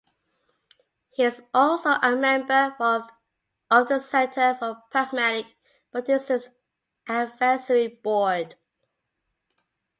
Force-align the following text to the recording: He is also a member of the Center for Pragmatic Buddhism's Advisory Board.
He 1.11 1.25
is 1.25 1.43
also 1.53 1.89
a 2.01 2.15
member 2.15 2.75
of 2.79 3.07
the 3.69 3.99
Center 3.99 4.55
for 4.55 4.81
Pragmatic 4.89 5.45
Buddhism's 5.91 6.49
Advisory 7.07 7.87
Board. 7.89 8.55